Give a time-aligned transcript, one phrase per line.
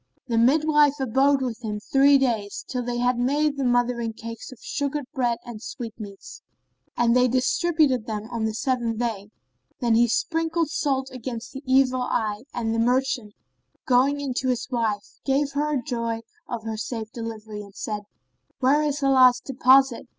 [0.27, 4.57] The midwife abode with them three days, till they had made the mothering cakes of
[4.59, 6.41] sugared bread and sweetmeats;
[6.97, 9.29] and they distributed them on the seventh day.
[9.79, 13.35] Then they sprinkled salt against the evil eye and the merchant,
[13.85, 18.01] going in to his wife, gave her joy of her safe delivery, and said,
[18.59, 20.07] "Where is Allah's deposit?"